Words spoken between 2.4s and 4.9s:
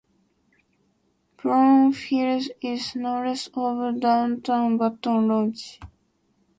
is northeast of downtown